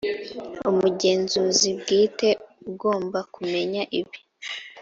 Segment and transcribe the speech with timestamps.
[0.69, 2.27] umugenzuzi bwite
[2.71, 4.17] agomba kumenya ibi